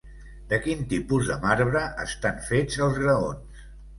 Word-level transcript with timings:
De 0.53 0.57
quin 0.61 0.79
tipus 0.93 1.27
de 1.31 1.35
marbre 1.43 1.83
estan 2.05 2.41
fets 2.47 2.83
els 2.87 2.99
graons? 3.05 3.63